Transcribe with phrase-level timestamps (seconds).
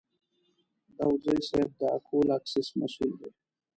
[0.97, 3.29] داوودزی صیب د اکول اکسیس مسوول دی.